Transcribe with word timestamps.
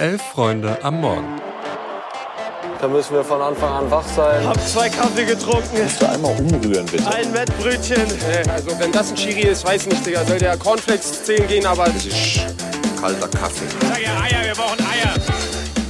Elf 0.00 0.22
Freunde 0.22 0.82
am 0.82 1.02
Morgen. 1.02 1.38
Da 2.80 2.88
müssen 2.88 3.12
wir 3.12 3.22
von 3.22 3.42
Anfang 3.42 3.70
an 3.70 3.90
wach 3.90 4.06
sein. 4.06 4.46
Hab 4.46 4.58
zwei 4.66 4.88
Kaffee 4.88 5.26
getrunken. 5.26 5.76
Kannst 5.76 6.00
du 6.00 6.08
einmal 6.08 6.34
umrühren, 6.40 6.86
bitte? 6.86 7.06
Ein 7.06 7.34
Wettbrötchen. 7.34 8.06
Also 8.50 8.70
wenn 8.78 8.90
das 8.92 9.10
ein 9.10 9.16
Chiri 9.16 9.42
ist, 9.42 9.62
weiß 9.66 9.88
nicht, 9.88 10.06
Digga. 10.06 10.24
Soll 10.24 10.38
der 10.38 10.56
Cornflakes 10.56 11.24
zählen 11.24 11.46
gehen, 11.48 11.66
aber... 11.66 11.84
Das 11.84 12.06
ist 12.06 12.40
kalter 12.98 13.28
Kaffee. 13.28 13.66
Sag 13.82 14.02
ja 14.02 14.22
Eier, 14.22 14.46
wir 14.46 14.54
brauchen 14.54 14.80
Eier. 14.80 15.14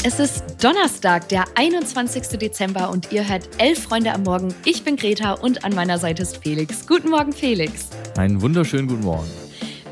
Es 0.03 0.19
ist 0.19 0.43
Donnerstag, 0.61 1.29
der 1.29 1.45
21. 1.55 2.37
Dezember 2.37 2.91
und 2.91 3.13
ihr 3.13 3.29
hört 3.29 3.49
Elf 3.59 3.85
Freunde 3.85 4.13
am 4.13 4.25
Morgen. 4.25 4.53
Ich 4.65 4.83
bin 4.83 4.97
Greta 4.97 5.35
und 5.35 5.65
an 5.65 5.73
meiner 5.77 5.99
Seite 5.99 6.23
ist 6.23 6.39
Felix. 6.39 6.85
Guten 6.89 7.11
Morgen, 7.11 7.33
Felix. 7.33 7.87
Einen 8.19 8.43
wunderschönen 8.43 8.89
guten 8.89 9.05
Morgen. 9.05 9.31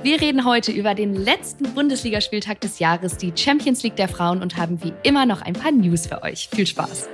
Wir 0.04 0.20
reden 0.20 0.44
heute 0.44 0.70
über 0.70 0.94
den 0.94 1.12
letzten 1.12 1.74
Bundesligaspieltag 1.74 2.60
des 2.60 2.78
Jahres, 2.78 3.16
die 3.16 3.32
Champions 3.34 3.82
League 3.82 3.96
der 3.96 4.08
Frauen 4.08 4.42
und 4.42 4.56
haben 4.56 4.82
wie 4.84 4.92
immer 5.02 5.26
noch 5.26 5.42
ein 5.42 5.54
paar 5.54 5.72
News 5.72 6.06
für 6.06 6.22
euch. 6.22 6.48
Viel 6.52 6.68
Spaß! 6.68 7.08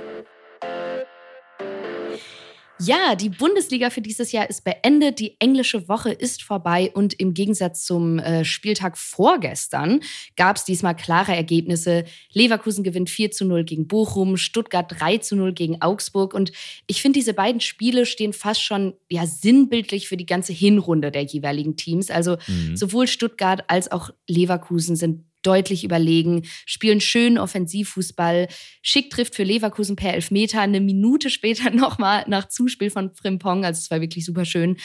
Ja, 2.79 3.15
die 3.15 3.29
Bundesliga 3.29 3.89
für 3.89 4.01
dieses 4.01 4.33
Jahr 4.33 4.49
ist 4.49 4.65
beendet. 4.65 5.19
Die 5.19 5.37
englische 5.39 5.87
Woche 5.87 6.11
ist 6.11 6.43
vorbei 6.43 6.91
und 6.93 7.13
im 7.13 7.33
Gegensatz 7.33 7.85
zum 7.85 8.19
äh, 8.19 8.43
Spieltag 8.43 8.97
vorgestern 8.97 10.01
gab 10.35 10.57
es 10.57 10.65
diesmal 10.65 10.95
klare 10.95 11.33
Ergebnisse. 11.33 12.03
Leverkusen 12.33 12.83
gewinnt 12.83 13.09
4 13.09 13.31
zu 13.31 13.45
0 13.45 13.63
gegen 13.63 13.87
Bochum, 13.87 14.35
Stuttgart 14.35 14.93
3 14.99 15.19
zu 15.19 15.37
0 15.37 15.53
gegen 15.53 15.81
Augsburg. 15.81 16.33
Und 16.33 16.51
ich 16.85 17.01
finde, 17.01 17.19
diese 17.19 17.33
beiden 17.33 17.61
Spiele 17.61 18.05
stehen 18.05 18.33
fast 18.33 18.61
schon 18.61 18.93
ja, 19.09 19.25
sinnbildlich 19.25 20.09
für 20.09 20.17
die 20.17 20.25
ganze 20.25 20.51
Hinrunde 20.51 21.11
der 21.11 21.23
jeweiligen 21.23 21.77
Teams. 21.77 22.11
Also 22.11 22.35
mhm. 22.47 22.75
sowohl 22.75 23.07
Stuttgart 23.07 23.63
als 23.67 23.89
auch 23.89 24.09
Leverkusen 24.27 24.97
sind 24.97 25.23
deutlich 25.45 25.83
überlegen, 25.83 26.43
spielen 26.65 27.01
schönen 27.01 27.37
Offensivfußball. 27.37 28.47
Schick 28.81 29.09
trifft 29.09 29.35
für 29.35 29.43
Leverkusen 29.43 29.95
per 29.95 30.13
Elfmeter, 30.13 30.61
eine 30.61 30.81
Minute 30.81 31.29
später 31.29 31.69
nochmal 31.71 32.25
nach 32.27 32.47
Zuspiel 32.47 32.89
von 32.89 33.13
Frimpong, 33.13 33.65
also 33.65 33.79
es 33.79 33.91
war 33.91 34.01
wirklich 34.01 34.25
super 34.25 34.45
schön, 34.45 34.77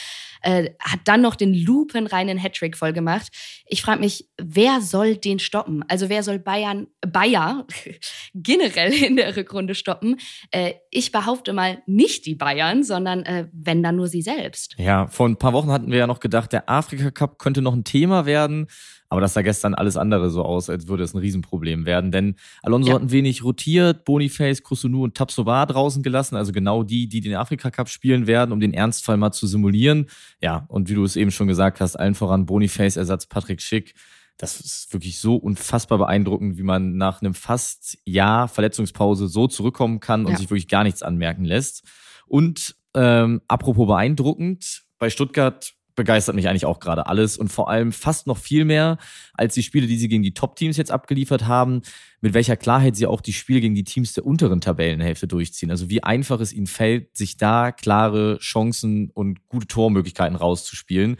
äh, 0.42 0.70
hat 0.80 1.00
dann 1.04 1.22
noch 1.22 1.36
den 1.36 1.54
lupenreinen 1.54 2.38
Hattrick 2.38 2.76
vollgemacht. 2.76 3.28
Ich 3.66 3.82
frage 3.82 4.00
mich, 4.00 4.28
wer 4.38 4.80
soll 4.80 5.16
den 5.16 5.38
stoppen? 5.38 5.84
Also 5.88 6.08
wer 6.08 6.22
soll 6.22 6.38
Bayern, 6.38 6.86
Bayer 7.00 7.66
generell 8.34 8.92
in 8.92 9.16
der 9.16 9.36
Rückrunde 9.36 9.74
stoppen? 9.74 10.16
Äh, 10.50 10.74
ich 10.90 11.12
behaupte 11.12 11.52
mal 11.52 11.82
nicht 11.86 12.26
die 12.26 12.34
Bayern, 12.34 12.84
sondern 12.84 13.24
äh, 13.24 13.48
wenn 13.52 13.82
dann 13.82 13.96
nur 13.96 14.08
sie 14.08 14.22
selbst. 14.22 14.74
Ja, 14.78 15.06
vor 15.06 15.28
ein 15.28 15.36
paar 15.36 15.52
Wochen 15.52 15.70
hatten 15.70 15.90
wir 15.90 15.98
ja 15.98 16.06
noch 16.06 16.20
gedacht, 16.20 16.52
der 16.52 16.68
Afrika 16.68 17.10
Cup 17.10 17.38
könnte 17.38 17.62
noch 17.62 17.74
ein 17.74 17.84
Thema 17.84 18.26
werden. 18.26 18.66
Aber 19.10 19.20
das 19.20 19.34
sah 19.34 19.42
gestern 19.42 19.74
alles 19.74 19.96
andere 19.96 20.30
so 20.30 20.44
aus, 20.44 20.70
als 20.70 20.86
würde 20.86 21.02
es 21.02 21.14
ein 21.14 21.18
Riesenproblem 21.18 21.84
werden. 21.84 22.12
Denn 22.12 22.36
Alonso 22.62 22.90
ja. 22.90 22.94
hat 22.94 23.02
ein 23.02 23.10
wenig 23.10 23.42
rotiert, 23.42 24.04
Boniface, 24.04 24.62
Kusunu 24.62 25.02
und 25.02 25.16
Tapsoba 25.16 25.66
draußen 25.66 26.04
gelassen. 26.04 26.36
Also 26.36 26.52
genau 26.52 26.84
die, 26.84 27.08
die 27.08 27.20
den 27.20 27.34
Afrika-Cup 27.34 27.88
spielen 27.88 28.28
werden, 28.28 28.52
um 28.52 28.60
den 28.60 28.72
Ernstfall 28.72 29.16
mal 29.16 29.32
zu 29.32 29.48
simulieren. 29.48 30.06
Ja, 30.40 30.64
und 30.68 30.88
wie 30.88 30.94
du 30.94 31.02
es 31.02 31.16
eben 31.16 31.32
schon 31.32 31.48
gesagt 31.48 31.80
hast, 31.80 31.96
allen 31.96 32.14
voran 32.14 32.46
Boniface, 32.46 32.96
Ersatz 32.96 33.26
Patrick 33.26 33.60
Schick. 33.60 33.94
Das 34.36 34.60
ist 34.60 34.92
wirklich 34.92 35.18
so 35.18 35.34
unfassbar 35.34 35.98
beeindruckend, 35.98 36.56
wie 36.56 36.62
man 36.62 36.96
nach 36.96 37.20
einem 37.20 37.34
fast 37.34 37.98
Jahr 38.04 38.46
Verletzungspause 38.46 39.26
so 39.26 39.48
zurückkommen 39.48 39.98
kann 39.98 40.24
und 40.24 40.32
ja. 40.32 40.38
sich 40.38 40.48
wirklich 40.48 40.68
gar 40.68 40.84
nichts 40.84 41.02
anmerken 41.02 41.44
lässt. 41.44 41.82
Und 42.26 42.76
ähm, 42.94 43.42
apropos 43.48 43.88
beeindruckend, 43.88 44.84
bei 45.00 45.10
Stuttgart 45.10 45.74
begeistert 45.94 46.34
mich 46.34 46.48
eigentlich 46.48 46.66
auch 46.66 46.80
gerade 46.80 47.06
alles 47.06 47.36
und 47.36 47.48
vor 47.48 47.70
allem 47.70 47.92
fast 47.92 48.26
noch 48.26 48.38
viel 48.38 48.64
mehr 48.64 48.98
als 49.34 49.54
die 49.54 49.62
Spiele, 49.62 49.86
die 49.86 49.96
sie 49.96 50.08
gegen 50.08 50.22
die 50.22 50.34
Top-Teams 50.34 50.76
jetzt 50.76 50.90
abgeliefert 50.90 51.46
haben, 51.46 51.82
mit 52.20 52.34
welcher 52.34 52.56
Klarheit 52.56 52.96
sie 52.96 53.06
auch 53.06 53.20
die 53.20 53.32
Spiele 53.32 53.60
gegen 53.60 53.74
die 53.74 53.84
Teams 53.84 54.12
der 54.12 54.26
unteren 54.26 54.60
Tabellenhälfte 54.60 55.26
durchziehen. 55.26 55.70
Also 55.70 55.90
wie 55.90 56.02
einfach 56.02 56.40
es 56.40 56.52
ihnen 56.52 56.66
fällt, 56.66 57.16
sich 57.16 57.36
da 57.36 57.72
klare 57.72 58.38
Chancen 58.38 59.10
und 59.10 59.48
gute 59.48 59.66
Tormöglichkeiten 59.66 60.36
rauszuspielen. 60.36 61.16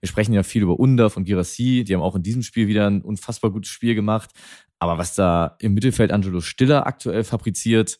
Wir 0.00 0.08
sprechen 0.08 0.34
ja 0.34 0.42
viel 0.42 0.62
über 0.62 0.78
Undaf 0.78 1.16
und 1.16 1.24
Girassi, 1.24 1.84
die 1.84 1.94
haben 1.94 2.02
auch 2.02 2.16
in 2.16 2.22
diesem 2.22 2.42
Spiel 2.42 2.68
wieder 2.68 2.86
ein 2.88 3.02
unfassbar 3.02 3.50
gutes 3.50 3.70
Spiel 3.70 3.94
gemacht. 3.94 4.30
Aber 4.78 4.98
was 4.98 5.14
da 5.14 5.56
im 5.60 5.74
Mittelfeld 5.74 6.12
Angelo 6.12 6.40
Stiller 6.40 6.86
aktuell 6.86 7.24
fabriziert, 7.24 7.98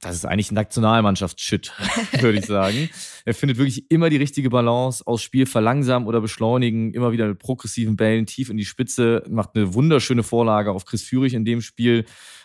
das 0.00 0.16
ist 0.16 0.24
eigentlich 0.24 0.52
Nationalmannschaftsshit, 0.52 1.72
würde 2.20 2.38
ich 2.38 2.46
sagen. 2.46 2.90
er 3.24 3.34
findet 3.34 3.58
wirklich 3.58 3.90
immer 3.90 4.10
die 4.10 4.16
richtige 4.16 4.50
Balance 4.50 5.06
aus 5.06 5.22
Spiel 5.22 5.46
verlangsamen 5.46 6.06
oder 6.06 6.20
beschleunigen, 6.20 6.92
immer 6.92 7.12
wieder 7.12 7.26
mit 7.26 7.38
progressiven 7.38 7.96
Bällen 7.96 8.26
tief 8.26 8.50
in 8.50 8.56
die 8.56 8.64
Spitze, 8.64 9.22
macht 9.28 9.50
eine 9.54 9.74
wunderschöne 9.74 10.22
Vorlage 10.22 10.72
auf 10.72 10.84
Chris 10.84 11.02
Führig 11.02 11.34
in 11.34 11.44
dem 11.44 11.60
Spiel. 11.60 12.04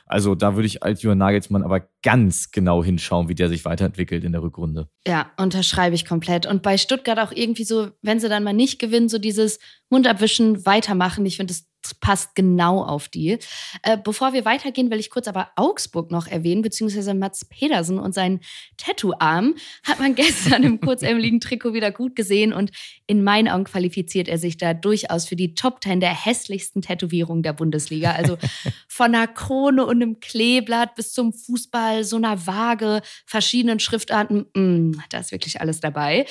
Also 0.10 0.34
da 0.34 0.56
würde 0.56 0.66
ich 0.66 0.82
als 0.82 1.04
Johann 1.04 1.20
Nagelsmann 1.20 1.64
aber 1.64 1.88
ganz 2.02 2.50
genau 2.50 2.84
hinschauen, 2.84 3.30
wie 3.30 3.36
der 3.36 3.48
sich 3.48 3.64
weiterentwickelt 3.64 4.24
in 4.24 4.32
der 4.32 4.42
Rückrunde. 4.42 4.90
Ja, 5.06 5.32
unterschreibe 5.38 5.94
ich 5.94 6.06
komplett. 6.06 6.48
Und 6.48 6.64
bei 6.64 6.80
Stuttgart 6.80 7.20
auch 7.20 7.32
irgendwie 7.32 7.64
so, 7.64 7.92
wenn 8.02 8.20
sie 8.20 8.28
dann 8.28 8.44
mal 8.44 8.54
nicht 8.54 8.80
gewinnen, 8.80 9.08
so 9.08 9.20
dieses 9.20 9.60
Mund 9.88 10.08
abwischen, 10.08 10.66
weitermachen. 10.66 11.28
Ich 11.28 11.38
finde, 11.38 11.54
das 11.54 11.69
passt 12.02 12.36
genau 12.36 12.84
auf 12.84 13.08
die. 13.08 13.38
Äh, 13.84 13.98
bevor 14.04 14.34
wir 14.34 14.46
weitergehen, 14.46 14.92
will 14.92 15.00
ich 15.00 15.10
kurz 15.10 15.28
aber 15.28 15.50
Augsburg 15.56 16.12
noch 16.12 16.28
erwähnen, 16.28 16.62
beziehungsweise 16.62 17.14
Mats 17.14 17.46
Pedersen 17.46 18.00
und 18.00 18.14
seinen 18.14 18.42
Tattoo-Arm 18.78 19.56
hat 19.84 20.00
man 20.00 20.16
gestern 20.16 20.64
im 20.64 20.80
kurzärmeligen 20.80 21.40
Trikot 21.40 21.74
wieder 21.74 21.92
gut 21.92 22.16
gesehen 22.16 22.54
und 22.54 22.72
in 23.08 23.24
meinen 23.24 23.48
Augen 23.48 23.64
qualifiziert 23.64 24.28
er 24.28 24.38
sich 24.38 24.58
da 24.58 24.74
durchaus 24.74 25.26
für 25.26 25.36
die 25.36 25.56
Top 25.56 25.84
10 25.84 26.00
der 26.00 26.14
hässlichsten 26.14 26.82
Tätowierungen 26.82 27.44
der 27.44 27.54
Bundesliga. 27.54 28.12
Also 28.12 28.38
von 28.88 29.08
einer 29.08 29.28
Krone 29.28 29.86
und 29.86 30.02
einem 30.02 30.20
Kleeblatt 30.20 30.96
bis 30.96 31.14
zum 31.14 31.34
Fußball, 31.34 32.04
so 32.04 32.18
einer 32.18 32.46
Waage, 32.46 33.02
verschiedenen 33.26 33.80
Schriftarten, 33.80 34.46
mm, 34.54 35.02
da 35.10 35.20
ist 35.20 35.32
wirklich 35.32 35.62
alles 35.62 35.80
dabei. 35.80 36.26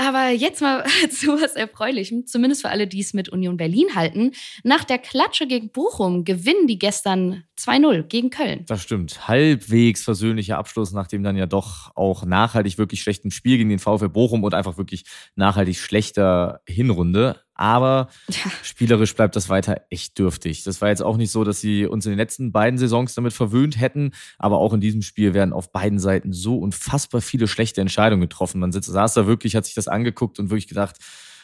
Aber 0.00 0.30
jetzt 0.30 0.62
mal 0.62 0.84
zu 1.10 1.40
was 1.42 1.56
Erfreulichem, 1.56 2.24
zumindest 2.24 2.62
für 2.62 2.70
alle, 2.70 2.86
die 2.86 3.00
es 3.00 3.14
mit 3.14 3.28
Union 3.28 3.56
Berlin 3.56 3.96
halten. 3.96 4.30
Nach 4.62 4.84
der 4.84 4.98
Klatsche 4.98 5.48
gegen 5.48 5.70
Bochum 5.70 6.24
gewinnen 6.24 6.68
die 6.68 6.78
gestern 6.78 7.42
2-0 7.58 8.04
gegen 8.04 8.30
Köln. 8.30 8.64
Das 8.68 8.80
stimmt. 8.80 9.26
Halbwegs 9.26 10.04
versöhnlicher 10.04 10.56
Abschluss, 10.56 10.92
nachdem 10.92 11.24
dann 11.24 11.36
ja 11.36 11.46
doch 11.46 11.90
auch 11.96 12.24
nachhaltig 12.24 12.78
wirklich 12.78 13.02
schlechten 13.02 13.32
Spiel 13.32 13.56
gegen 13.56 13.70
den 13.70 13.80
VfL 13.80 14.08
Bochum 14.08 14.44
und 14.44 14.54
einfach 14.54 14.78
wirklich 14.78 15.04
nachhaltig 15.34 15.76
schlechter 15.76 16.60
Hinrunde. 16.68 17.40
Aber 17.58 18.08
ja. 18.30 18.50
spielerisch 18.62 19.14
bleibt 19.16 19.34
das 19.34 19.48
weiter 19.48 19.82
echt 19.90 20.16
dürftig. 20.16 20.62
Das 20.62 20.80
war 20.80 20.90
jetzt 20.90 21.02
auch 21.02 21.16
nicht 21.16 21.32
so, 21.32 21.42
dass 21.42 21.60
sie 21.60 21.86
uns 21.86 22.06
in 22.06 22.12
den 22.12 22.18
letzten 22.18 22.52
beiden 22.52 22.78
Saisons 22.78 23.14
damit 23.14 23.32
verwöhnt 23.32 23.80
hätten. 23.80 24.12
Aber 24.38 24.58
auch 24.58 24.72
in 24.72 24.80
diesem 24.80 25.02
Spiel 25.02 25.34
werden 25.34 25.52
auf 25.52 25.72
beiden 25.72 25.98
Seiten 25.98 26.32
so 26.32 26.58
unfassbar 26.58 27.20
viele 27.20 27.48
schlechte 27.48 27.80
Entscheidungen 27.80 28.22
getroffen. 28.22 28.60
Man 28.60 28.70
sitzt, 28.70 28.88
saß 28.88 29.14
da 29.14 29.26
wirklich, 29.26 29.56
hat 29.56 29.66
sich 29.66 29.74
das 29.74 29.88
angeguckt 29.88 30.38
und 30.38 30.50
wirklich 30.50 30.68
gedacht, 30.68 30.98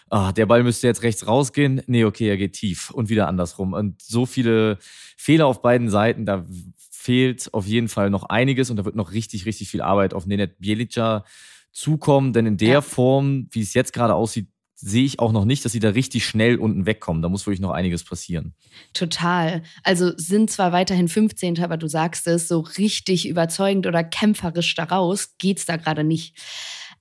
ah, 0.08 0.30
der 0.30 0.46
Ball 0.46 0.62
müsste 0.62 0.86
jetzt 0.86 1.02
rechts 1.02 1.26
rausgehen. 1.26 1.82
Nee, 1.88 2.04
okay, 2.04 2.28
er 2.28 2.36
geht 2.36 2.52
tief 2.52 2.90
und 2.90 3.08
wieder 3.08 3.26
andersrum. 3.26 3.72
Und 3.72 4.00
so 4.00 4.24
viele 4.24 4.78
Fehler 5.16 5.48
auf 5.48 5.62
beiden 5.62 5.88
Seiten, 5.90 6.26
da 6.26 6.46
fehlt 6.90 7.52
auf 7.52 7.66
jeden 7.66 7.88
Fall 7.88 8.10
noch 8.10 8.22
einiges 8.24 8.70
und 8.70 8.76
da 8.76 8.84
wird 8.84 8.94
noch 8.94 9.10
richtig, 9.10 9.46
richtig 9.46 9.68
viel 9.68 9.82
Arbeit 9.82 10.14
auf 10.14 10.26
Nenet 10.26 10.60
Bielica 10.60 11.24
zukommen, 11.72 12.32
denn 12.32 12.46
in 12.46 12.56
der 12.56 12.68
ja. 12.68 12.80
Form, 12.80 13.48
wie 13.50 13.62
es 13.62 13.74
jetzt 13.74 13.92
gerade 13.92 14.14
aussieht, 14.14 14.46
sehe 14.84 15.04
ich 15.04 15.18
auch 15.18 15.32
noch 15.32 15.46
nicht, 15.46 15.64
dass 15.64 15.72
sie 15.72 15.80
da 15.80 15.90
richtig 15.90 16.26
schnell 16.26 16.56
unten 16.56 16.84
wegkommen. 16.84 17.22
Da 17.22 17.30
muss 17.30 17.46
wirklich 17.46 17.60
noch 17.60 17.70
einiges 17.70 18.04
passieren. 18.04 18.54
Total. 18.92 19.62
Also 19.82 20.12
sind 20.16 20.50
zwar 20.50 20.72
weiterhin 20.72 21.08
15. 21.08 21.62
aber 21.62 21.78
du 21.78 21.88
sagst 21.88 22.26
es, 22.26 22.48
so 22.48 22.60
richtig 22.60 23.26
überzeugend 23.26 23.86
oder 23.86 24.04
kämpferisch 24.04 24.74
daraus 24.74 25.38
geht 25.38 25.58
es 25.58 25.64
da 25.64 25.76
gerade 25.76 26.04
nicht. 26.04 26.36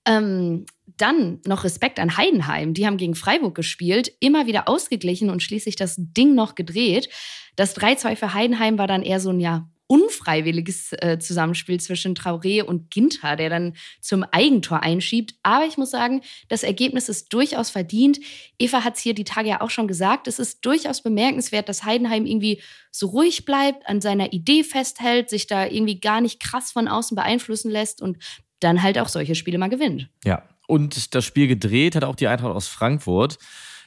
Ähm, 0.06 0.66
dann 0.98 1.42
noch 1.46 1.66
Respekt 1.66 2.00
an 2.00 2.16
Heidenheim. 2.16 2.74
Die 2.74 2.86
haben 2.86 2.98
gegen 2.98 3.16
Freiburg 3.16 3.56
gespielt, 3.56 4.12
immer 4.20 4.48
wieder 4.48 4.70
ausgeglichen 4.70 5.30
und 5.30 5.44
schließlich 5.44 5.76
das 5.76 5.96
Ding 5.98 6.36
noch 6.36 6.56
gedreht. 6.56 7.10
Das 7.56 7.76
3-2 7.76 8.16
für 8.16 8.34
Heidenheim 8.34 8.78
war 8.78 8.88
dann 8.88 9.04
eher 9.04 9.20
so 9.20 9.30
ein 9.30 9.40
ja, 9.40 9.68
unfreiwilliges 9.94 10.92
äh, 10.94 11.20
Zusammenspiel 11.20 11.80
zwischen 11.80 12.16
Traoré 12.16 12.64
und 12.64 12.90
Ginter, 12.90 13.36
der 13.36 13.52
dann 13.52 13.76
zum 14.02 14.24
Eigentor 14.24 14.82
einschiebt. 14.82 15.36
Aber 15.44 15.68
ich 15.68 15.78
muss 15.78 15.92
sagen, 15.92 16.22
das 16.48 16.64
Ergebnis 16.64 17.10
ist 17.10 17.32
durchaus 17.32 17.70
verdient. 17.70 18.20
Eva 18.58 18.84
hat 18.84 18.96
es 18.96 19.02
hier 19.02 19.14
die 19.14 19.24
Tage 19.24 19.50
ja 19.50 19.62
auch 19.62 19.70
schon 19.70 19.88
gesagt. 19.88 20.28
Es 20.28 20.40
ist 20.40 20.66
durchaus 20.66 21.04
bemerkenswert, 21.04 21.70
dass 21.70 21.84
Heidenheim 21.84 22.26
irgendwie 22.26 22.60
so 22.90 23.06
ruhig 23.06 23.46
bleibt, 23.46 23.88
an 23.88 24.02
seiner 24.02 24.34
Idee 24.34 24.64
festhält, 24.64 25.30
sich 25.30 25.46
da 25.46 25.68
irgendwie 25.68 26.00
gar 26.00 26.22
nicht 26.22 26.42
krass 26.42 26.72
von 26.72 26.88
außen 26.88 27.14
beeinflussen 27.14 27.70
lässt 27.70 28.02
und 28.02 28.18
dann 28.62 28.82
halt 28.82 28.98
auch 28.98 29.10
solche 29.10 29.36
Spiele 29.36 29.60
mal 29.60 29.70
gewinnt. 29.70 30.10
Ja, 30.24 30.42
und 30.68 31.14
das 31.14 31.24
Spiel 31.24 31.48
gedreht 31.48 31.96
hat 31.96 32.04
auch 32.04 32.16
die 32.16 32.28
Eintracht 32.28 32.56
aus 32.56 32.68
Frankfurt. 32.68 33.38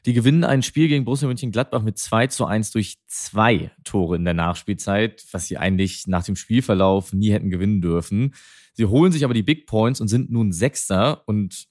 Die 0.07 0.13
gewinnen 0.13 0.45
ein 0.45 0.63
Spiel 0.63 0.87
gegen 0.87 1.05
Borussia 1.05 1.27
Mönchengladbach 1.27 1.83
mit 1.83 1.99
2 1.99 2.29
zu 2.29 2.47
1 2.47 2.71
durch 2.71 2.99
zwei 3.09 3.73
Tore 3.83 4.15
in 4.15 4.25
der 4.25 4.35
Nachspielzeit, 4.35 5.25
was 5.33 5.49
sie 5.49 5.59
eigentlich 5.59 6.07
nach 6.07 6.23
dem 6.23 6.37
Spielverlauf 6.37 7.13
nie 7.13 7.33
hätten 7.33 7.51
gewinnen 7.51 7.81
dürfen. 7.81 8.33
Sie 8.73 8.85
holen 8.85 9.11
sich 9.11 9.25
aber 9.25 9.35
die 9.35 9.43
Big 9.43 9.67
Points 9.67 10.01
und 10.01 10.07
sind 10.07 10.31
nun 10.31 10.53
Sechster 10.53 11.25
und 11.27 11.67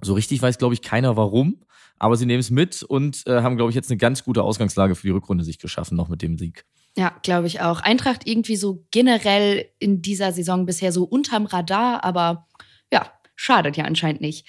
so 0.00 0.14
richtig 0.14 0.42
weiß, 0.42 0.58
glaube 0.58 0.74
ich, 0.74 0.82
keiner 0.82 1.16
warum. 1.16 1.62
Aber 1.96 2.16
sie 2.16 2.26
nehmen 2.26 2.40
es 2.40 2.50
mit 2.50 2.82
und 2.82 3.24
äh, 3.28 3.42
haben, 3.42 3.56
glaube 3.56 3.70
ich, 3.70 3.76
jetzt 3.76 3.88
eine 3.88 3.98
ganz 3.98 4.24
gute 4.24 4.42
Ausgangslage 4.42 4.96
für 4.96 5.06
die 5.06 5.12
Rückrunde 5.12 5.44
sich 5.44 5.60
geschaffen, 5.60 5.96
noch 5.96 6.08
mit 6.08 6.22
dem 6.22 6.36
Sieg. 6.36 6.64
Ja, 6.96 7.14
glaube 7.22 7.46
ich 7.46 7.60
auch. 7.60 7.80
Eintracht 7.80 8.26
irgendwie 8.26 8.56
so 8.56 8.84
generell 8.90 9.66
in 9.78 10.02
dieser 10.02 10.32
Saison 10.32 10.66
bisher 10.66 10.90
so 10.90 11.04
unterm 11.04 11.46
Radar, 11.46 12.02
aber 12.02 12.48
ja, 12.92 13.12
schadet 13.36 13.76
ja 13.76 13.84
anscheinend 13.84 14.20
nicht. 14.20 14.48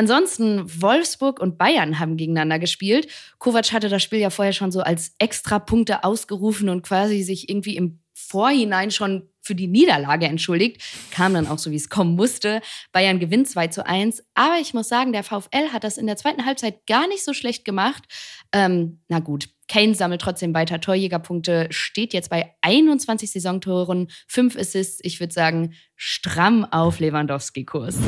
Ansonsten, 0.00 0.62
Wolfsburg 0.80 1.40
und 1.40 1.58
Bayern 1.58 1.98
haben 1.98 2.16
gegeneinander 2.16 2.58
gespielt. 2.58 3.06
Kovac 3.36 3.70
hatte 3.70 3.90
das 3.90 4.02
Spiel 4.02 4.18
ja 4.18 4.30
vorher 4.30 4.54
schon 4.54 4.72
so 4.72 4.80
als 4.80 5.12
Extrapunkte 5.18 6.04
ausgerufen 6.04 6.70
und 6.70 6.80
quasi 6.80 7.22
sich 7.22 7.50
irgendwie 7.50 7.76
im 7.76 8.00
Vorhinein 8.14 8.90
schon 8.92 9.28
für 9.42 9.54
die 9.54 9.66
Niederlage 9.66 10.24
entschuldigt. 10.24 10.80
Kam 11.10 11.34
dann 11.34 11.46
auch 11.46 11.58
so, 11.58 11.70
wie 11.70 11.76
es 11.76 11.90
kommen 11.90 12.16
musste. 12.16 12.62
Bayern 12.92 13.18
gewinnt 13.18 13.46
2 13.50 13.66
zu 13.66 13.84
1. 13.84 14.24
Aber 14.32 14.58
ich 14.58 14.72
muss 14.72 14.88
sagen, 14.88 15.12
der 15.12 15.22
VfL 15.22 15.68
hat 15.70 15.84
das 15.84 15.98
in 15.98 16.06
der 16.06 16.16
zweiten 16.16 16.46
Halbzeit 16.46 16.86
gar 16.86 17.06
nicht 17.06 17.22
so 17.22 17.34
schlecht 17.34 17.66
gemacht. 17.66 18.04
Ähm, 18.52 19.02
na 19.08 19.18
gut, 19.18 19.50
Kane 19.68 19.94
sammelt 19.94 20.22
trotzdem 20.22 20.54
weiter 20.54 20.80
Torjägerpunkte, 20.80 21.66
steht 21.68 22.14
jetzt 22.14 22.30
bei 22.30 22.54
21 22.62 23.32
Saisontoren, 23.32 24.08
5 24.28 24.56
Assists. 24.56 25.00
Ich 25.02 25.20
würde 25.20 25.34
sagen, 25.34 25.74
stramm 25.94 26.64
auf 26.64 27.00
Lewandowski-Kurs. 27.00 27.98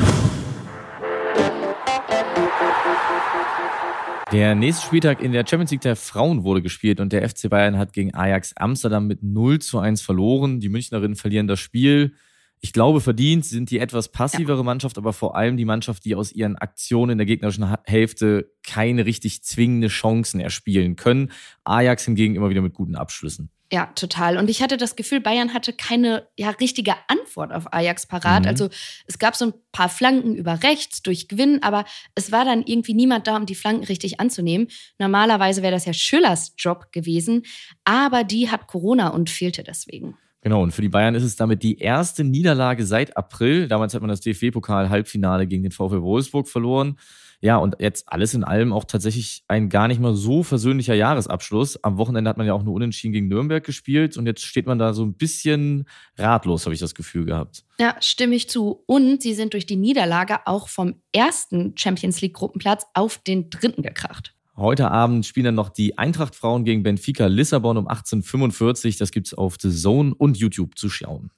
Der 4.33 4.55
nächste 4.55 4.87
Spieltag 4.87 5.21
in 5.21 5.31
der 5.31 5.45
Champions 5.47 5.69
League 5.69 5.81
der 5.81 5.95
Frauen 5.95 6.43
wurde 6.43 6.63
gespielt 6.63 6.99
und 6.99 7.13
der 7.13 7.29
FC 7.29 7.51
Bayern 7.51 7.77
hat 7.77 7.93
gegen 7.93 8.15
Ajax 8.15 8.53
Amsterdam 8.57 9.05
mit 9.05 9.21
0 9.21 9.59
zu 9.59 9.77
1 9.77 10.01
verloren. 10.01 10.59
Die 10.59 10.69
Münchnerinnen 10.69 11.15
verlieren 11.15 11.45
das 11.45 11.59
Spiel. 11.59 12.15
Ich 12.59 12.73
glaube, 12.73 12.99
verdient 12.99 13.45
sind 13.45 13.69
die 13.69 13.77
etwas 13.77 14.11
passivere 14.11 14.57
ja. 14.57 14.63
Mannschaft, 14.63 14.97
aber 14.97 15.13
vor 15.13 15.35
allem 15.35 15.55
die 15.55 15.65
Mannschaft, 15.65 16.03
die 16.03 16.15
aus 16.15 16.31
ihren 16.31 16.55
Aktionen 16.55 17.11
in 17.11 17.17
der 17.19 17.27
gegnerischen 17.27 17.75
Hälfte 17.85 18.49
keine 18.63 19.05
richtig 19.05 19.43
zwingende 19.43 19.89
Chancen 19.89 20.39
erspielen 20.39 20.95
können. 20.95 21.31
Ajax 21.63 22.05
hingegen 22.05 22.35
immer 22.35 22.49
wieder 22.49 22.63
mit 22.63 22.73
guten 22.73 22.95
Abschlüssen. 22.95 23.51
Ja, 23.73 23.87
total. 23.95 24.37
Und 24.37 24.51
ich 24.51 24.61
hatte 24.61 24.77
das 24.77 24.95
Gefühl, 24.95 25.19
Bayern 25.19 25.55
hatte 25.55 25.73
keine 25.73 26.27
ja, 26.37 26.51
richtige 26.51 26.93
Antwort 27.07 27.51
auf 27.51 27.73
Ajax 27.73 28.05
parat. 28.05 28.43
Mhm. 28.43 28.49
Also 28.49 28.69
es 29.07 29.17
gab 29.17 29.35
so 29.35 29.45
ein 29.45 29.53
paar 29.71 29.89
Flanken 29.89 30.35
über 30.35 30.61
rechts 30.61 31.01
durch 31.01 31.27
Gewinn, 31.27 31.57
aber 31.63 31.83
es 32.13 32.31
war 32.31 32.45
dann 32.45 32.61
irgendwie 32.67 32.93
niemand 32.93 33.25
da, 33.25 33.35
um 33.35 33.47
die 33.47 33.55
Flanken 33.55 33.85
richtig 33.85 34.19
anzunehmen. 34.19 34.67
Normalerweise 34.99 35.63
wäre 35.63 35.71
das 35.71 35.85
ja 35.85 35.93
Schüllers 35.93 36.53
Job 36.55 36.91
gewesen, 36.91 37.45
aber 37.83 38.23
die 38.23 38.51
hat 38.51 38.67
Corona 38.67 39.07
und 39.07 39.31
fehlte 39.31 39.63
deswegen. 39.63 40.19
Genau, 40.41 40.61
und 40.61 40.71
für 40.71 40.83
die 40.83 40.89
Bayern 40.89 41.15
ist 41.15 41.23
es 41.23 41.35
damit 41.35 41.63
die 41.63 41.79
erste 41.79 42.23
Niederlage 42.23 42.85
seit 42.85 43.17
April. 43.17 43.67
Damals 43.67 43.95
hat 43.95 44.01
man 44.01 44.09
das 44.09 44.21
DFB-Pokal-Halbfinale 44.21 45.47
gegen 45.47 45.63
den 45.63 45.71
VfL 45.71 46.03
Wolfsburg 46.03 46.47
verloren. 46.47 46.99
Ja, 47.43 47.57
und 47.57 47.75
jetzt 47.79 48.05
alles 48.07 48.33
in 48.33 48.45
allem 48.45 48.71
auch 48.71 48.85
tatsächlich 48.85 49.43
ein 49.49 49.67
gar 49.67 49.89
nicht 49.89 49.99
mal 49.99 50.15
so 50.15 50.43
versöhnlicher 50.43 50.93
Jahresabschluss. 50.93 51.83
Am 51.83 51.97
Wochenende 51.97 52.29
hat 52.29 52.37
man 52.37 52.47
ja 52.47 52.53
auch 52.53 52.63
nur 52.63 52.73
unentschieden 52.73 53.11
gegen 53.11 53.27
Nürnberg 53.27 53.61
gespielt 53.61 54.15
und 54.15 54.25
jetzt 54.25 54.45
steht 54.45 54.65
man 54.65 54.79
da 54.79 54.93
so 54.93 55.03
ein 55.03 55.15
bisschen 55.15 55.83
ratlos, 56.17 56.63
habe 56.65 56.73
ich 56.73 56.79
das 56.79 56.95
Gefühl 56.95 57.25
gehabt. 57.25 57.65
Ja, 57.81 57.97
stimme 57.99 58.33
ich 58.35 58.49
zu. 58.49 58.81
Und 58.85 59.21
sie 59.21 59.33
sind 59.33 59.51
durch 59.51 59.65
die 59.65 59.75
Niederlage 59.75 60.47
auch 60.47 60.69
vom 60.69 61.01
ersten 61.11 61.73
Champions 61.75 62.21
League 62.21 62.35
Gruppenplatz 62.35 62.85
auf 62.93 63.17
den 63.17 63.49
dritten 63.49 63.81
gekracht. 63.81 64.33
Heute 64.55 64.89
Abend 64.89 65.25
spielen 65.25 65.47
dann 65.47 65.55
noch 65.55 65.69
die 65.69 65.97
Eintracht-Frauen 65.97 66.63
gegen 66.63 66.81
Benfica 66.81 67.25
Lissabon 67.25 67.75
um 67.75 67.89
18.45 67.89 68.99
Das 68.99 69.11
gibt 69.11 69.27
es 69.27 69.33
auf 69.33 69.57
The 69.59 69.69
Zone 69.69 70.15
und 70.15 70.37
YouTube 70.37 70.77
zu 70.77 70.89
schauen. 70.89 71.29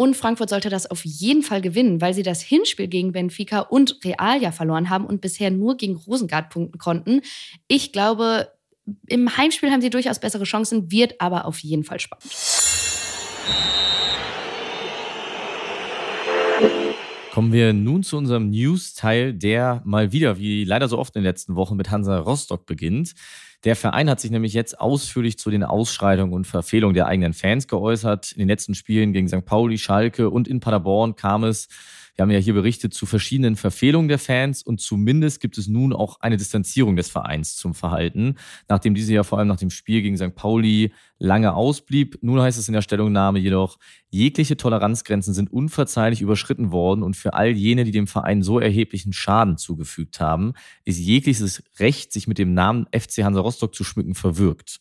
Und 0.00 0.16
Frankfurt 0.16 0.48
sollte 0.48 0.70
das 0.70 0.90
auf 0.90 1.04
jeden 1.04 1.42
Fall 1.42 1.60
gewinnen, 1.60 2.00
weil 2.00 2.14
sie 2.14 2.22
das 2.22 2.40
Hinspiel 2.40 2.88
gegen 2.88 3.12
Benfica 3.12 3.60
und 3.60 3.98
Real 4.02 4.40
ja 4.40 4.50
verloren 4.50 4.88
haben 4.88 5.04
und 5.04 5.20
bisher 5.20 5.50
nur 5.50 5.76
gegen 5.76 5.94
Rosengard 5.94 6.48
punkten 6.48 6.78
konnten. 6.78 7.20
Ich 7.68 7.92
glaube, 7.92 8.50
im 9.08 9.36
Heimspiel 9.36 9.70
haben 9.70 9.82
sie 9.82 9.90
durchaus 9.90 10.18
bessere 10.18 10.44
Chancen, 10.44 10.90
wird 10.90 11.20
aber 11.20 11.44
auf 11.44 11.58
jeden 11.58 11.84
Fall 11.84 12.00
spannend. 12.00 12.32
Kommen 17.40 17.54
wir 17.54 17.72
nun 17.72 18.02
zu 18.02 18.18
unserem 18.18 18.50
News-Teil, 18.50 19.32
der 19.32 19.80
mal 19.86 20.12
wieder, 20.12 20.38
wie 20.38 20.62
leider 20.64 20.88
so 20.88 20.98
oft 20.98 21.16
in 21.16 21.22
den 21.22 21.26
letzten 21.26 21.56
Wochen, 21.56 21.74
mit 21.74 21.90
Hansa 21.90 22.18
Rostock 22.18 22.66
beginnt. 22.66 23.14
Der 23.64 23.76
Verein 23.76 24.10
hat 24.10 24.20
sich 24.20 24.30
nämlich 24.30 24.52
jetzt 24.52 24.78
ausführlich 24.78 25.38
zu 25.38 25.48
den 25.48 25.64
Ausschreitungen 25.64 26.34
und 26.34 26.46
Verfehlungen 26.46 26.92
der 26.92 27.06
eigenen 27.06 27.32
Fans 27.32 27.66
geäußert. 27.66 28.32
In 28.32 28.40
den 28.40 28.48
letzten 28.48 28.74
Spielen 28.74 29.14
gegen 29.14 29.26
St. 29.26 29.46
Pauli, 29.46 29.78
Schalke 29.78 30.28
und 30.28 30.48
in 30.48 30.60
Paderborn 30.60 31.16
kam 31.16 31.44
es 31.44 31.68
wir 32.14 32.22
haben 32.22 32.30
ja 32.30 32.38
hier 32.38 32.54
berichtet 32.54 32.94
zu 32.94 33.06
verschiedenen 33.06 33.56
Verfehlungen 33.56 34.08
der 34.08 34.18
Fans 34.18 34.62
und 34.62 34.80
zumindest 34.80 35.40
gibt 35.40 35.58
es 35.58 35.68
nun 35.68 35.92
auch 35.92 36.20
eine 36.20 36.36
Distanzierung 36.36 36.96
des 36.96 37.10
Vereins 37.10 37.56
zum 37.56 37.74
Verhalten, 37.74 38.36
nachdem 38.68 38.94
diese 38.94 39.12
ja 39.12 39.22
vor 39.22 39.38
allem 39.38 39.48
nach 39.48 39.56
dem 39.56 39.70
Spiel 39.70 40.02
gegen 40.02 40.16
St. 40.16 40.34
Pauli 40.34 40.92
lange 41.18 41.54
ausblieb. 41.54 42.18
Nun 42.22 42.40
heißt 42.40 42.58
es 42.58 42.68
in 42.68 42.74
der 42.74 42.82
Stellungnahme 42.82 43.38
jedoch, 43.38 43.78
jegliche 44.08 44.56
Toleranzgrenzen 44.56 45.34
sind 45.34 45.52
unverzeihlich 45.52 46.20
überschritten 46.20 46.72
worden 46.72 47.02
und 47.02 47.16
für 47.16 47.34
all 47.34 47.50
jene, 47.50 47.84
die 47.84 47.92
dem 47.92 48.06
Verein 48.06 48.42
so 48.42 48.58
erheblichen 48.58 49.12
Schaden 49.12 49.56
zugefügt 49.56 50.20
haben, 50.20 50.54
ist 50.84 50.98
jegliches 50.98 51.62
Recht, 51.78 52.12
sich 52.12 52.26
mit 52.26 52.38
dem 52.38 52.54
Namen 52.54 52.86
FC 52.92 53.22
Hansa 53.22 53.40
Rostock 53.40 53.74
zu 53.74 53.84
schmücken, 53.84 54.14
verwirkt. 54.14 54.80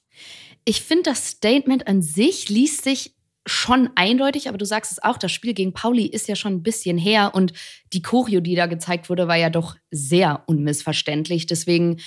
Ich 0.66 0.82
finde, 0.82 1.04
das 1.04 1.28
Statement 1.28 1.88
an 1.88 2.02
sich 2.02 2.50
liest 2.50 2.84
sich 2.84 3.16
schon 3.50 3.90
eindeutig, 3.96 4.48
aber 4.48 4.58
du 4.58 4.66
sagst 4.66 4.92
es 4.92 5.04
auch, 5.04 5.18
das 5.18 5.32
Spiel 5.32 5.54
gegen 5.54 5.74
Pauli 5.74 6.06
ist 6.06 6.28
ja 6.28 6.36
schon 6.36 6.54
ein 6.54 6.64
bisschen 6.64 6.98
her 6.98 7.32
und 7.34 7.54
die 7.94 8.02
Choreo, 8.02 8.40
die 8.40 8.56
da 8.56 8.68
gezeigt 8.68 9.10
wurde, 9.10 9.28
war 9.28 9.36
ja 9.36 9.50
doch 9.50 9.76
sehr 9.92 10.44
unmissverständlich. 10.48 11.46
Deswegen 11.48 12.00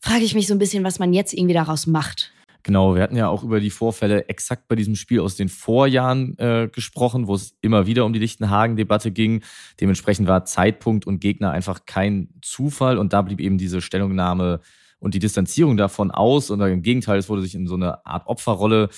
frage 0.00 0.24
ich 0.24 0.34
mich 0.34 0.46
so 0.46 0.54
ein 0.54 0.58
bisschen, 0.58 0.84
was 0.84 0.98
man 0.98 1.12
jetzt 1.12 1.32
irgendwie 1.32 1.54
daraus 1.54 1.86
macht. 1.86 2.32
Genau, 2.62 2.94
wir 2.94 3.02
hatten 3.02 3.16
ja 3.16 3.28
auch 3.28 3.42
über 3.42 3.60
die 3.60 3.68
Vorfälle 3.68 4.28
exakt 4.30 4.68
bei 4.68 4.74
diesem 4.74 4.96
Spiel 4.96 5.20
aus 5.20 5.36
den 5.36 5.50
Vorjahren 5.50 6.38
äh, 6.38 6.68
gesprochen, 6.72 7.26
wo 7.26 7.34
es 7.34 7.54
immer 7.60 7.86
wieder 7.86 8.06
um 8.06 8.14
die 8.14 8.18
Lichtenhagen-Debatte 8.18 9.10
ging. 9.10 9.42
Dementsprechend 9.82 10.28
war 10.28 10.46
Zeitpunkt 10.46 11.06
und 11.06 11.20
Gegner 11.20 11.50
einfach 11.50 11.84
kein 11.84 12.30
Zufall 12.40 12.96
und 12.96 13.12
da 13.12 13.20
blieb 13.20 13.40
eben 13.40 13.58
diese 13.58 13.82
Stellungnahme 13.82 14.60
und 14.98 15.12
die 15.12 15.18
Distanzierung 15.18 15.76
davon 15.76 16.10
aus. 16.10 16.48
Und 16.48 16.62
im 16.62 16.80
Gegenteil, 16.80 17.18
es 17.18 17.28
wurde 17.28 17.42
sich 17.42 17.54
in 17.54 17.66
so 17.66 17.74
eine 17.74 18.06
Art 18.06 18.26
Opferrolle 18.26 18.88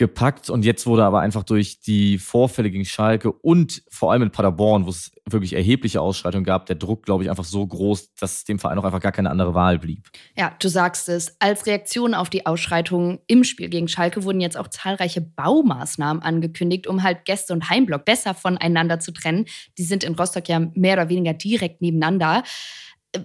gepackt 0.00 0.48
und 0.48 0.64
jetzt 0.64 0.86
wurde 0.86 1.04
aber 1.04 1.20
einfach 1.20 1.42
durch 1.42 1.78
die 1.80 2.16
Vorfälle 2.16 2.70
gegen 2.70 2.86
Schalke 2.86 3.30
und 3.30 3.82
vor 3.90 4.10
allem 4.10 4.22
in 4.22 4.30
Paderborn, 4.30 4.86
wo 4.86 4.88
es 4.88 5.12
wirklich 5.28 5.52
erhebliche 5.52 6.00
Ausschreitungen 6.00 6.44
gab, 6.44 6.64
der 6.64 6.76
Druck, 6.76 7.04
glaube 7.04 7.22
ich, 7.22 7.28
einfach 7.28 7.44
so 7.44 7.66
groß, 7.66 8.14
dass 8.14 8.44
dem 8.44 8.58
Verein 8.58 8.78
auch 8.78 8.84
einfach 8.84 9.00
gar 9.00 9.12
keine 9.12 9.30
andere 9.30 9.52
Wahl 9.52 9.78
blieb. 9.78 10.08
Ja, 10.38 10.56
du 10.58 10.68
sagst 10.68 11.10
es. 11.10 11.36
Als 11.38 11.66
Reaktion 11.66 12.14
auf 12.14 12.30
die 12.30 12.46
Ausschreitungen 12.46 13.18
im 13.26 13.44
Spiel 13.44 13.68
gegen 13.68 13.88
Schalke 13.88 14.24
wurden 14.24 14.40
jetzt 14.40 14.56
auch 14.56 14.68
zahlreiche 14.68 15.20
Baumaßnahmen 15.20 16.22
angekündigt, 16.22 16.86
um 16.86 17.02
halt 17.02 17.26
Gäste 17.26 17.52
und 17.52 17.68
Heimblock 17.68 18.06
besser 18.06 18.32
voneinander 18.32 19.00
zu 19.00 19.12
trennen. 19.12 19.44
Die 19.76 19.84
sind 19.84 20.02
in 20.02 20.14
Rostock 20.14 20.48
ja 20.48 20.60
mehr 20.72 20.94
oder 20.94 21.10
weniger 21.10 21.34
direkt 21.34 21.82
nebeneinander 21.82 22.42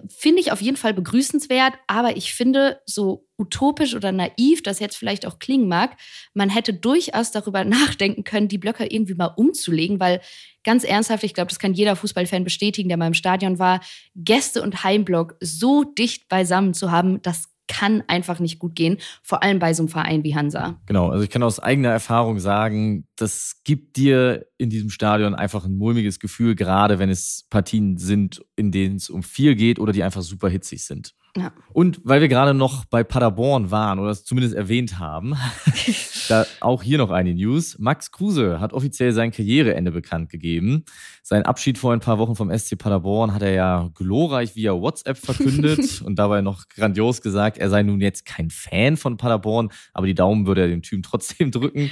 finde 0.08 0.40
ich 0.40 0.52
auf 0.52 0.60
jeden 0.60 0.76
Fall 0.76 0.94
begrüßenswert, 0.94 1.74
aber 1.86 2.16
ich 2.16 2.34
finde, 2.34 2.80
so 2.86 3.26
utopisch 3.38 3.94
oder 3.94 4.12
naiv 4.12 4.62
das 4.62 4.80
jetzt 4.80 4.96
vielleicht 4.96 5.26
auch 5.26 5.38
klingen 5.38 5.68
mag, 5.68 5.96
man 6.34 6.50
hätte 6.50 6.74
durchaus 6.74 7.30
darüber 7.30 7.64
nachdenken 7.64 8.24
können, 8.24 8.48
die 8.48 8.58
Blöcke 8.58 8.86
irgendwie 8.86 9.14
mal 9.14 9.32
umzulegen, 9.36 10.00
weil 10.00 10.20
ganz 10.64 10.82
ernsthaft, 10.82 11.22
ich 11.22 11.34
glaube, 11.34 11.48
das 11.48 11.58
kann 11.58 11.74
jeder 11.74 11.94
Fußballfan 11.94 12.44
bestätigen, 12.44 12.88
der 12.88 12.98
mal 12.98 13.06
im 13.06 13.14
Stadion 13.14 13.58
war, 13.58 13.80
Gäste 14.16 14.62
und 14.62 14.82
Heimblock 14.82 15.36
so 15.40 15.84
dicht 15.84 16.28
beisammen 16.28 16.74
zu 16.74 16.90
haben, 16.90 17.22
das 17.22 17.55
kann 17.68 18.02
einfach 18.06 18.38
nicht 18.40 18.58
gut 18.58 18.74
gehen, 18.74 18.98
vor 19.22 19.42
allem 19.42 19.58
bei 19.58 19.74
so 19.74 19.82
einem 19.82 19.88
Verein 19.88 20.24
wie 20.24 20.34
Hansa. 20.34 20.80
Genau, 20.86 21.08
also 21.10 21.24
ich 21.24 21.30
kann 21.30 21.42
aus 21.42 21.60
eigener 21.60 21.90
Erfahrung 21.90 22.38
sagen, 22.38 23.06
das 23.16 23.60
gibt 23.64 23.96
dir 23.96 24.46
in 24.58 24.70
diesem 24.70 24.90
Stadion 24.90 25.34
einfach 25.34 25.64
ein 25.64 25.76
mulmiges 25.76 26.18
Gefühl, 26.20 26.54
gerade 26.54 26.98
wenn 26.98 27.10
es 27.10 27.46
Partien 27.50 27.96
sind, 27.96 28.44
in 28.56 28.70
denen 28.70 28.96
es 28.96 29.10
um 29.10 29.22
viel 29.22 29.54
geht 29.54 29.78
oder 29.78 29.92
die 29.92 30.02
einfach 30.02 30.22
super 30.22 30.48
hitzig 30.48 30.84
sind. 30.84 31.14
Ja. 31.36 31.52
Und 31.74 32.00
weil 32.04 32.22
wir 32.22 32.28
gerade 32.28 32.54
noch 32.54 32.86
bei 32.86 33.04
Paderborn 33.04 33.70
waren 33.70 33.98
oder 33.98 34.10
es 34.10 34.24
zumindest 34.24 34.54
erwähnt 34.54 34.98
haben, 34.98 35.34
da 36.28 36.46
auch 36.60 36.82
hier 36.82 36.96
noch 36.96 37.10
eine 37.10 37.34
News. 37.34 37.78
Max 37.78 38.10
Kruse 38.10 38.58
hat 38.58 38.72
offiziell 38.72 39.12
sein 39.12 39.32
Karriereende 39.32 39.92
bekannt 39.92 40.30
gegeben. 40.30 40.84
Sein 41.22 41.42
Abschied 41.42 41.76
vor 41.76 41.92
ein 41.92 42.00
paar 42.00 42.18
Wochen 42.18 42.36
vom 42.36 42.56
SC 42.56 42.78
Paderborn 42.78 43.34
hat 43.34 43.42
er 43.42 43.52
ja 43.52 43.90
glorreich 43.94 44.56
via 44.56 44.72
WhatsApp 44.72 45.18
verkündet 45.18 46.00
und 46.04 46.18
dabei 46.18 46.40
noch 46.40 46.68
grandios 46.68 47.20
gesagt, 47.20 47.58
er 47.58 47.68
sei 47.68 47.82
nun 47.82 48.00
jetzt 48.00 48.24
kein 48.24 48.48
Fan 48.48 48.96
von 48.96 49.18
Paderborn, 49.18 49.70
aber 49.92 50.06
die 50.06 50.14
Daumen 50.14 50.46
würde 50.46 50.62
er 50.62 50.68
dem 50.68 50.82
Typen 50.82 51.02
trotzdem 51.02 51.50
drücken. 51.50 51.90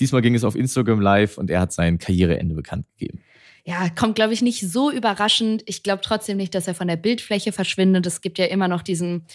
Diesmal 0.00 0.22
ging 0.22 0.34
es 0.34 0.44
auf 0.44 0.56
Instagram 0.56 1.00
live 1.00 1.36
und 1.36 1.50
er 1.50 1.60
hat 1.60 1.72
sein 1.72 1.98
Karriereende 1.98 2.54
bekannt 2.54 2.86
gegeben 2.96 3.20
ja, 3.66 3.88
kommt, 3.90 4.14
glaube 4.14 4.32
ich, 4.32 4.42
nicht 4.42 4.60
so 4.60 4.92
überraschend. 4.92 5.64
Ich 5.66 5.82
glaube 5.82 6.00
trotzdem 6.00 6.36
nicht, 6.36 6.54
dass 6.54 6.68
er 6.68 6.76
von 6.76 6.86
der 6.86 6.96
Bildfläche 6.96 7.50
verschwindet. 7.50 8.06
Es 8.06 8.20
gibt 8.20 8.38
ja 8.38 8.44
immer 8.46 8.68
noch 8.68 8.82
diesen 8.82 9.26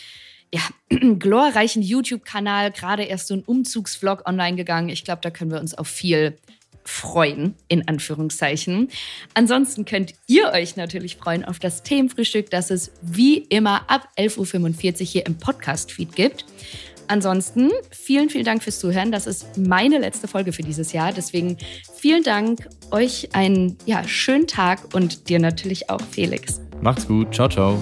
ja, 0.53 0.61
glorreichen 1.19 1.81
YouTube-Kanal, 1.81 2.71
gerade 2.71 3.03
erst 3.03 3.27
so 3.27 3.35
ein 3.35 3.43
Umzugsvlog 3.43 4.25
online 4.25 4.55
gegangen. 4.55 4.87
Ich 4.87 5.03
glaube, 5.03 5.19
da 5.21 5.31
können 5.31 5.51
wir 5.51 5.59
uns 5.59 5.73
auf 5.73 5.89
viel 5.89 6.37
freuen, 6.85 7.55
in 7.67 7.87
Anführungszeichen. 7.89 8.89
Ansonsten 9.33 9.83
könnt 9.83 10.13
ihr 10.27 10.51
euch 10.53 10.77
natürlich 10.77 11.17
freuen 11.17 11.43
auf 11.43 11.59
das 11.59 11.83
Themenfrühstück, 11.83 12.49
das 12.49 12.71
es 12.71 12.91
wie 13.01 13.37
immer 13.37 13.89
ab 13.89 14.07
11.45 14.17 15.01
Uhr 15.01 15.05
hier 15.07 15.25
im 15.25 15.37
Podcast-Feed 15.37 16.15
gibt. 16.15 16.45
Ansonsten 17.11 17.69
vielen, 17.91 18.29
vielen 18.29 18.45
Dank 18.45 18.63
fürs 18.63 18.79
Zuhören. 18.79 19.11
Das 19.11 19.27
ist 19.27 19.57
meine 19.57 19.99
letzte 19.99 20.27
Folge 20.27 20.53
für 20.53 20.63
dieses 20.63 20.93
Jahr. 20.93 21.11
Deswegen 21.11 21.57
vielen 21.93 22.23
Dank, 22.23 22.67
euch 22.89 23.29
einen 23.33 23.77
ja, 23.85 24.07
schönen 24.07 24.47
Tag 24.47 24.93
und 24.95 25.29
dir 25.29 25.39
natürlich 25.39 25.89
auch, 25.89 26.01
Felix. 26.01 26.61
Macht's 26.81 27.07
gut. 27.07 27.33
Ciao, 27.33 27.47
ciao. 27.47 27.77